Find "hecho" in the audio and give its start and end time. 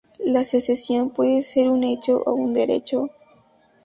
1.83-2.23